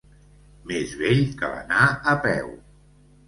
Més 0.69 0.95
vell 1.01 1.21
que 1.41 1.51
l'anar 1.53 1.83
a 2.13 2.17
peu. 2.25 2.49